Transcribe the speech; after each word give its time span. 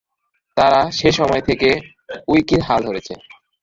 তারা 0.57 0.81
সেসময় 0.91 1.43
থেকে 1.49 1.69
উইকির 2.27 2.61
হাল 2.67 2.79
ধরেছে। 2.87 3.13